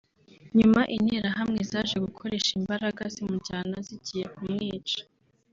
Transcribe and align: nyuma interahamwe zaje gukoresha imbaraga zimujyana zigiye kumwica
nyuma 0.57 0.81
interahamwe 0.95 1.59
zaje 1.71 1.97
gukoresha 2.05 2.51
imbaraga 2.59 3.01
zimujyana 3.13 3.75
zigiye 3.87 4.25
kumwica 4.35 4.99